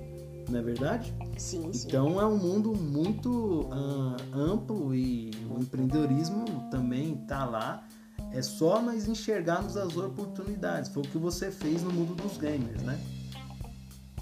não 0.50 0.60
é 0.60 0.62
verdade? 0.62 1.13
Sim, 1.38 1.72
sim. 1.72 1.88
Então 1.88 2.20
é 2.20 2.25
um 2.25 2.38
mundo 2.38 2.74
muito 2.74 3.62
uh, 3.62 4.15
amplo 4.34 4.94
e 4.94 5.32
o 5.50 5.60
empreendedorismo 5.60 6.70
também 6.70 7.20
está 7.22 7.46
lá 7.46 7.86
é 8.32 8.41
só 8.41 8.82
nós 8.82 9.08
enxergarmos 9.08 9.77
as 9.77 9.96
oportunidades. 9.96 10.89
Foi 10.89 11.03
o 11.03 11.08
que 11.08 11.17
você 11.17 11.50
fez 11.51 11.82
no 11.82 11.91
mundo 11.91 12.15
dos 12.15 12.38
gamers, 12.38 12.82
né? 12.82 13.00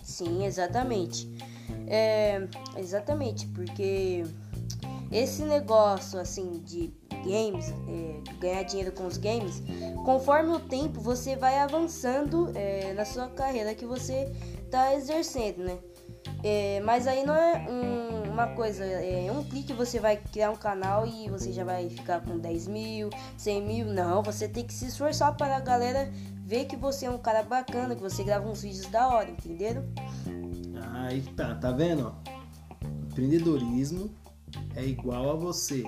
Sim, 0.03 0.45
exatamente. 0.45 1.27
É, 1.87 2.47
exatamente, 2.77 3.47
porque 3.47 4.23
esse 5.11 5.43
negócio 5.43 6.19
assim 6.19 6.61
de 6.63 6.93
games, 7.23 7.73
é, 7.87 8.33
ganhar 8.39 8.63
dinheiro 8.63 8.91
com 8.91 9.05
os 9.05 9.17
games, 9.17 9.61
conforme 10.03 10.51
o 10.53 10.59
tempo 10.59 10.99
você 10.99 11.35
vai 11.35 11.59
avançando 11.59 12.51
é, 12.55 12.93
na 12.93 13.05
sua 13.05 13.27
carreira 13.29 13.73
que 13.75 13.85
você 13.85 14.31
está 14.65 14.93
exercendo, 14.95 15.59
né? 15.59 15.77
É, 16.43 16.81
mas 16.81 17.07
aí 17.07 17.25
não 17.25 17.33
é 17.33 17.65
um, 17.69 18.31
uma 18.31 18.47
coisa, 18.47 18.83
é 18.83 19.31
um 19.31 19.43
clique 19.43 19.71
você 19.71 19.99
vai 19.99 20.17
criar 20.17 20.51
um 20.51 20.55
canal 20.55 21.07
e 21.07 21.29
você 21.29 21.53
já 21.53 21.63
vai 21.63 21.89
ficar 21.89 22.21
com 22.21 22.37
10 22.37 22.67
mil, 22.67 23.09
100 23.37 23.61
mil. 23.61 23.85
Não, 23.85 24.21
você 24.21 24.47
tem 24.47 24.65
que 24.65 24.73
se 24.73 24.87
esforçar 24.87 25.35
para 25.37 25.55
a 25.55 25.59
galera 25.61 26.11
ver 26.43 26.65
que 26.65 26.75
você 26.75 27.05
é 27.05 27.09
um 27.09 27.17
cara 27.17 27.43
bacana, 27.43 27.95
que 27.95 28.01
você 28.01 28.23
grava 28.23 28.49
uns 28.49 28.61
vídeos 28.61 28.87
da 28.87 29.07
hora, 29.07 29.29
entenderam? 29.29 29.85
Aí 31.03 31.21
tá, 31.35 31.53
tá 31.55 31.71
vendo? 31.71 32.15
Empreendedorismo 33.09 34.09
é 34.75 34.85
igual 34.85 35.31
a 35.31 35.35
você 35.35 35.83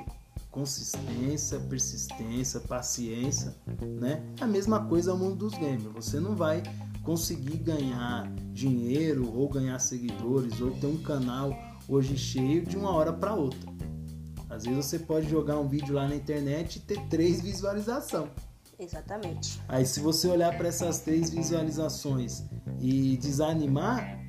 consistência, 0.51 1.59
persistência, 1.59 2.59
paciência, 2.61 3.55
né? 3.99 4.23
A 4.39 4.47
mesma 4.47 4.85
coisa 4.85 5.11
ao 5.11 5.17
mundo 5.17 5.35
dos 5.35 5.53
games. 5.53 5.83
Você 5.93 6.19
não 6.19 6.35
vai 6.35 6.63
conseguir 7.03 7.57
ganhar 7.57 8.31
dinheiro 8.53 9.31
ou 9.33 9.49
ganhar 9.49 9.79
seguidores 9.79 10.61
ou 10.61 10.71
ter 10.71 10.87
um 10.87 11.01
canal 11.01 11.53
hoje 11.87 12.17
cheio 12.17 12.65
de 12.65 12.77
uma 12.77 12.91
hora 12.91 13.11
para 13.11 13.33
outra. 13.33 13.69
Às 14.49 14.63
vezes 14.63 14.85
você 14.85 14.99
pode 14.99 15.29
jogar 15.29 15.59
um 15.59 15.67
vídeo 15.67 15.95
lá 15.95 16.07
na 16.07 16.15
internet 16.15 16.77
e 16.77 16.79
ter 16.79 17.01
três 17.07 17.41
visualizações. 17.41 18.29
Exatamente. 18.77 19.61
Aí 19.67 19.85
se 19.85 19.99
você 19.99 20.27
olhar 20.27 20.57
para 20.57 20.67
essas 20.67 20.99
três 20.99 21.29
visualizações 21.29 22.43
e 22.79 23.17
desanimar, 23.17 24.24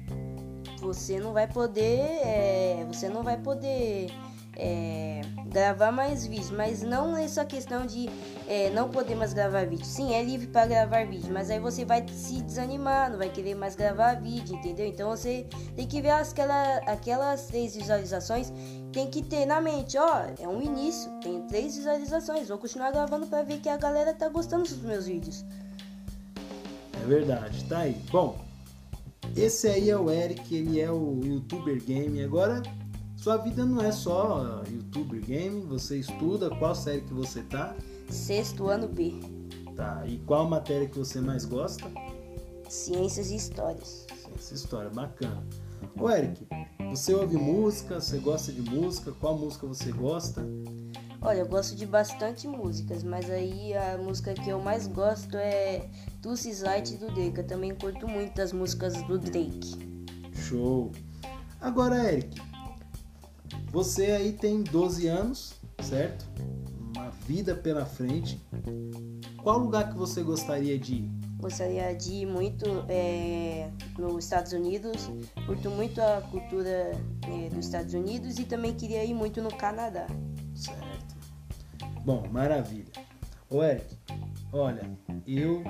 você 0.87 1.19
não 1.19 1.33
vai 1.33 1.49
poder, 1.49 2.01
é, 2.23 2.87
você 2.87 3.09
não 3.09 3.25
vai 3.25 3.37
poder 3.37 4.09
é, 4.57 5.21
gravar 5.47 5.91
mais 5.91 6.25
vídeos, 6.25 6.51
mas 6.51 6.81
não 6.81 7.17
essa 7.17 7.45
questão 7.45 7.85
de 7.85 8.09
é, 8.47 8.71
não 8.71 8.89
poder 8.89 9.17
mais 9.17 9.33
gravar 9.33 9.67
vídeo. 9.67 9.85
Sim, 9.85 10.15
é 10.15 10.23
livre 10.23 10.47
para 10.47 10.65
gravar 10.67 11.05
vídeo, 11.05 11.33
mas 11.33 11.51
aí 11.51 11.59
você 11.59 11.85
vai 11.85 12.07
se 12.09 12.41
desanimar, 12.41 13.11
não 13.11 13.19
vai 13.19 13.29
querer 13.29 13.57
mais 13.57 13.75
gravar 13.75 14.15
vídeo, 14.15 14.55
entendeu? 14.55 14.87
Então 14.87 15.11
você 15.11 15.45
tem 15.75 15.89
que 15.89 16.01
ver 16.01 16.11
aquela, 16.11 16.77
aquelas 16.87 17.47
três 17.47 17.75
visualizações, 17.75 18.53
tem 18.93 19.11
que 19.11 19.23
ter 19.23 19.45
na 19.45 19.61
mente, 19.61 19.99
ó, 19.99 20.27
é 20.39 20.47
um 20.47 20.63
início, 20.63 21.11
tenho 21.21 21.43
três 21.49 21.77
visualizações, 21.77 22.49
vou 22.49 22.59
continuar 22.59 22.93
gravando 22.93 23.27
para 23.27 23.43
ver 23.43 23.59
que 23.59 23.69
a 23.69 23.77
galera 23.77 24.15
tá 24.15 24.29
gostando 24.29 24.63
dos 24.63 24.83
meus 24.83 25.07
vídeos. 25.07 25.45
É 27.03 27.07
verdade, 27.07 27.65
tá 27.65 27.81
aí. 27.81 28.01
Bom, 28.11 28.46
esse 29.37 29.69
aí 29.69 29.91
é 29.91 29.97
o 29.97 30.11
Eric, 30.11 30.55
ele 30.55 30.81
é 30.81 30.91
o 30.91 31.21
youtuber 31.25 31.83
game. 31.83 32.23
Agora 32.23 32.63
sua 33.17 33.39
vida 33.39 33.65
não 33.65 33.83
é 33.83 33.91
só 33.91 34.63
youtuber 34.71 35.21
game, 35.21 35.63
você 35.63 35.99
estuda, 35.99 36.49
qual 36.49 36.75
série 36.75 37.01
que 37.01 37.15
você 37.15 37.43
tá? 37.43 37.75
Sexto 38.09 38.69
ano 38.69 38.87
B. 38.87 39.15
Tá, 39.75 40.05
e 40.07 40.19
qual 40.19 40.49
matéria 40.49 40.87
que 40.87 40.99
você 40.99 41.21
mais 41.21 41.45
gosta? 41.45 41.91
Ciências 42.69 43.31
e 43.31 43.37
Histórias. 43.37 44.07
Ciências 44.23 44.51
e 44.53 44.55
História, 44.55 44.91
bacana. 44.91 45.43
Ô 45.99 46.09
Eric, 46.11 46.47
você 46.91 47.15
ouve 47.15 47.37
música, 47.37 48.01
você 48.01 48.19
gosta 48.19 48.53
de 48.53 48.63
música, 48.63 49.13
qual 49.21 49.37
música 49.37 49.67
você 49.67 49.91
gosta? 49.91 50.47
Olha, 51.27 51.41
eu 51.41 51.49
gosto 51.49 51.75
de 51.75 51.85
bastante 51.85 52.47
músicas, 52.47 53.03
mas 53.03 53.29
aí 53.29 53.75
a 53.75 53.99
música 53.99 54.33
que 54.33 54.49
eu 54.49 54.61
mais 54.61 54.87
gosto 54.87 55.37
é 55.37 55.91
Tussis 56.23 56.63
Light 56.63 56.97
do 56.99 57.07
Drake. 57.07 57.39
Eu 57.39 57.45
também 57.45 57.75
curto 57.75 58.07
muito 58.07 58.41
as 58.41 58.53
músicas 58.53 59.03
do 59.03 59.19
Drake. 59.19 60.05
Show! 60.33 60.93
Agora, 61.61 62.13
Eric, 62.13 62.41
você 63.73 64.13
aí 64.13 64.35
tem 64.35 64.63
12 64.63 65.09
anos, 65.09 65.55
certo? 65.83 66.25
Uma 66.95 67.11
vida 67.11 67.57
pela 67.57 67.85
frente. 67.85 68.41
Qual 69.43 69.59
lugar 69.59 69.91
que 69.91 69.99
você 69.99 70.23
gostaria 70.23 70.79
de 70.79 70.95
ir? 70.95 71.11
Gostaria 71.41 71.93
de 71.93 72.13
ir 72.13 72.27
muito 72.27 72.65
é, 72.89 73.69
nos 73.99 74.23
Estados 74.23 74.53
Unidos. 74.53 75.11
Curto 75.45 75.71
muito 75.73 76.01
a 76.01 76.21
cultura 76.31 76.93
é, 77.27 77.49
dos 77.49 77.67
Estados 77.67 77.95
Unidos 77.95 78.39
e 78.39 78.45
também 78.45 78.75
queria 78.75 79.05
ir 79.05 79.13
muito 79.13 79.43
no 79.43 79.53
Canadá. 79.53 80.07
Certo. 80.55 80.96
Bom, 82.07 82.25
maravilha. 82.31 82.87
Ô 83.51 83.65
Eric, 83.65 83.97
olha, 84.53 84.89
eu 85.27 85.65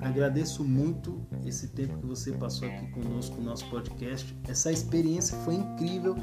agradeço 0.00 0.64
muito 0.64 1.24
esse 1.44 1.68
tempo 1.68 1.98
que 1.98 2.06
você 2.06 2.32
passou 2.32 2.66
aqui 2.66 2.90
conosco 2.90 3.36
no 3.36 3.44
nosso 3.44 3.70
podcast. 3.70 4.36
Essa 4.48 4.72
experiência 4.72 5.38
foi 5.44 5.54
incrível, 5.54 6.16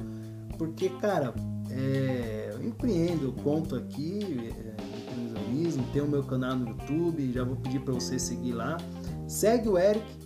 porque, 0.58 0.90
cara, 0.90 1.34
é, 1.72 2.50
eu 2.52 2.62
empreendo, 2.62 3.24
eu 3.24 3.32
conto 3.42 3.78
aqui, 3.78 4.20
é, 4.22 5.00
empreendedorismo, 5.00 5.86
tenho 5.94 6.08
o 6.08 6.10
meu 6.10 6.26
canal 6.26 6.58
no 6.58 6.68
YouTube, 6.68 7.32
já 7.32 7.46
vou 7.46 7.56
pedir 7.56 7.80
para 7.80 7.94
você 7.94 8.20
seguir 8.20 8.52
lá. 8.52 8.76
Segue 9.30 9.70
o 9.70 9.78
Eric. 9.78 10.23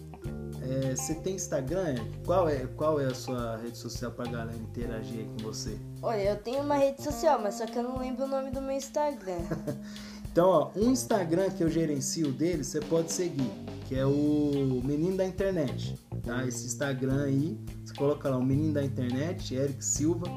É, 0.69 0.95
você 0.95 1.15
tem 1.15 1.35
Instagram? 1.35 1.95
Qual 2.25 2.49
é, 2.49 2.67
qual 2.75 2.99
é 2.99 3.05
a 3.05 3.13
sua 3.13 3.57
rede 3.57 3.77
social 3.77 4.11
para 4.11 4.29
galera 4.29 4.57
interagir 4.57 5.19
aí 5.19 5.25
com 5.25 5.43
você? 5.43 5.77
Olha, 6.01 6.31
eu 6.31 6.35
tenho 6.37 6.61
uma 6.61 6.75
rede 6.75 7.01
social, 7.01 7.39
mas 7.41 7.55
só 7.55 7.65
que 7.65 7.77
eu 7.77 7.83
não 7.83 7.97
lembro 7.97 8.25
o 8.25 8.27
nome 8.27 8.51
do 8.51 8.61
meu 8.61 8.73
Instagram. 8.73 9.39
então, 10.29 10.49
ó, 10.49 10.71
um 10.75 10.91
Instagram 10.91 11.49
que 11.51 11.63
eu 11.63 11.69
gerencio 11.69 12.31
dele, 12.33 12.65
você 12.65 12.81
pode 12.81 13.11
seguir, 13.13 13.49
que 13.87 13.95
é 13.95 14.05
o 14.05 14.81
Menino 14.83 15.15
da 15.15 15.25
Internet. 15.25 15.95
Tá? 16.23 16.45
Esse 16.45 16.65
Instagram 16.65 17.23
aí, 17.23 17.57
você 17.85 17.93
coloca 17.93 18.29
lá 18.29 18.37
o 18.37 18.43
Menino 18.43 18.73
da 18.73 18.83
Internet, 18.83 19.55
Eric 19.55 19.83
Silva, 19.83 20.27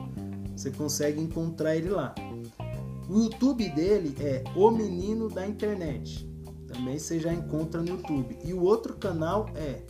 você 0.57 0.71
consegue 0.71 1.21
encontrar 1.21 1.75
ele 1.75 1.89
lá. 1.89 2.15
O 3.09 3.25
YouTube 3.25 3.69
dele 3.71 4.15
é 4.21 4.45
O 4.55 4.71
Menino 4.71 5.29
da 5.29 5.45
Internet. 5.45 6.31
Também 6.69 6.97
você 6.97 7.19
já 7.19 7.33
encontra 7.33 7.83
no 7.83 7.89
YouTube. 7.89 8.39
E 8.45 8.55
o 8.55 8.63
outro 8.63 8.95
canal 8.97 9.47
é 9.57 9.83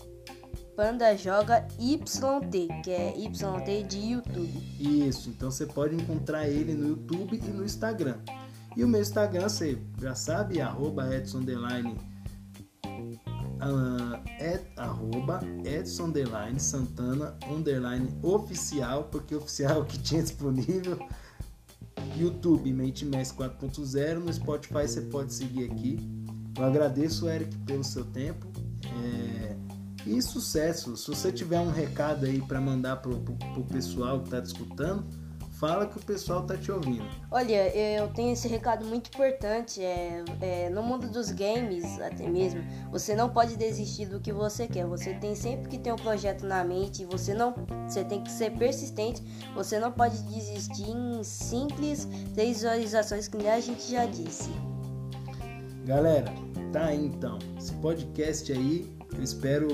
Panda 0.80 1.14
Joga 1.14 1.68
YT, 1.78 2.82
que 2.82 2.90
é 2.90 3.14
YT 3.14 3.86
de 3.86 3.98
YouTube. 3.98 4.62
Isso, 4.80 5.28
então 5.28 5.50
você 5.50 5.66
pode 5.66 5.94
encontrar 5.94 6.48
ele 6.48 6.72
no 6.72 6.88
YouTube 6.88 7.36
e 7.36 7.50
no 7.50 7.62
Instagram. 7.66 8.16
E 8.74 8.82
o 8.82 8.88
meu 8.88 9.02
Instagram, 9.02 9.46
você 9.46 9.78
já 10.00 10.14
sabe, 10.14 10.58
arroba 10.58 11.14
Edson 11.14 11.42
Deline, 11.42 11.98
uh, 12.86 14.16
é, 14.38 14.58
arroba 14.78 15.40
Edson 15.66 16.14
Santana 16.56 17.36
underline 17.46 18.08
oficial, 18.22 19.04
porque 19.04 19.34
oficial 19.34 19.82
é 19.82 19.84
que 19.84 19.98
tinha 19.98 20.22
disponível. 20.22 20.98
YouTube 22.16 22.72
MateMass 22.72 23.34
4.0. 23.34 24.14
No 24.14 24.32
Spotify 24.32 24.88
você 24.88 25.02
pode 25.02 25.34
seguir 25.34 25.70
aqui. 25.70 25.98
Eu 26.56 26.64
agradeço, 26.64 27.28
Eric, 27.28 27.54
pelo 27.66 27.84
seu 27.84 28.06
tempo. 28.06 28.46
É... 28.86 29.29
E 30.06 30.20
sucesso. 30.22 30.96
Se 30.96 31.08
você 31.08 31.30
tiver 31.30 31.60
um 31.60 31.70
recado 31.70 32.26
aí 32.26 32.40
para 32.40 32.60
mandar 32.60 32.96
pro, 32.96 33.18
pro, 33.20 33.34
pro 33.34 33.64
pessoal 33.64 34.18
que 34.20 34.26
está 34.26 34.38
escutando, 34.38 35.04
fala 35.60 35.86
que 35.86 35.98
o 35.98 36.00
pessoal 36.00 36.42
tá 36.42 36.56
te 36.56 36.72
ouvindo. 36.72 37.04
Olha, 37.30 37.68
eu 37.76 38.08
tenho 38.08 38.32
esse 38.32 38.48
recado 38.48 38.86
muito 38.86 39.08
importante. 39.08 39.82
É, 39.82 40.24
é, 40.40 40.70
no 40.70 40.82
mundo 40.82 41.06
dos 41.08 41.30
games, 41.30 42.00
até 42.00 42.26
mesmo, 42.26 42.62
você 42.90 43.14
não 43.14 43.28
pode 43.28 43.56
desistir 43.56 44.06
do 44.06 44.18
que 44.18 44.32
você 44.32 44.66
quer. 44.66 44.86
Você 44.86 45.12
tem 45.12 45.34
sempre 45.34 45.68
que 45.68 45.78
ter 45.78 45.92
um 45.92 45.96
projeto 45.96 46.46
na 46.46 46.64
mente. 46.64 47.04
Você 47.04 47.34
não, 47.34 47.54
você 47.86 48.02
tem 48.02 48.22
que 48.22 48.32
ser 48.32 48.52
persistente. 48.52 49.22
Você 49.54 49.78
não 49.78 49.92
pode 49.92 50.22
desistir 50.22 50.88
em 50.88 51.22
simples 51.22 52.06
visualizações 52.34 53.28
que 53.28 53.36
nem 53.36 53.50
a 53.50 53.60
gente 53.60 53.82
já 53.90 54.06
disse. 54.06 54.50
Galera, 55.84 56.32
tá 56.72 56.86
aí 56.86 57.04
então. 57.04 57.38
Esse 57.58 57.74
podcast 57.74 58.50
aí, 58.50 58.88
eu 59.16 59.22
espero 59.22 59.68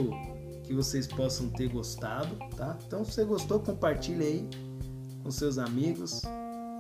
que 0.65 0.75
vocês 0.75 1.07
possam 1.07 1.49
ter 1.51 1.69
gostado, 1.69 2.37
tá? 2.57 2.77
Então, 2.87 3.05
se 3.05 3.13
você 3.13 3.25
gostou, 3.25 3.61
compartilha 3.61 4.25
aí 4.25 4.49
com 5.23 5.31
seus 5.31 5.59
amigos. 5.59 6.23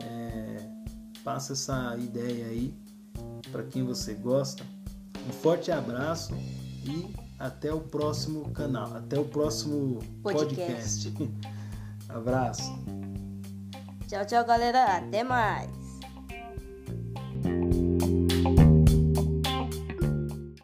É, 0.03 0.69
passa 1.25 1.55
essa 1.55 1.97
ideia 1.99 2.47
aí 2.47 2.75
para 3.51 3.62
quem 3.64 3.85
você 3.85 4.14
gosta. 4.14 4.64
Um 5.29 5.33
forte 5.33 5.73
abraço 5.73 6.33
e 6.85 7.14
até 7.38 7.73
o 7.73 7.81
próximo 7.81 8.51
canal, 8.51 8.95
até 8.97 9.19
o 9.19 9.25
próximo 9.25 10.01
podcast. 10.23 11.11
podcast. 11.11 11.49
abraço. 12.09 12.73
Tchau, 14.07 14.25
tchau, 14.25 14.45
galera. 14.45 14.97
Até 14.97 15.25
mais. 15.25 15.75